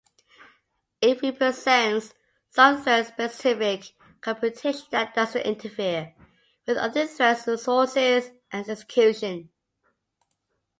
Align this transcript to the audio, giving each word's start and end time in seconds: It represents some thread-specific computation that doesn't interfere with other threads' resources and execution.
It 1.01 1.21
represents 1.21 2.15
some 2.49 2.81
thread-specific 2.81 3.93
computation 4.19 4.81
that 4.89 5.13
doesn't 5.13 5.43
interfere 5.45 6.15
with 6.65 6.77
other 6.77 7.05
threads' 7.05 7.45
resources 7.45 8.31
and 8.51 8.67
execution. 8.67 9.51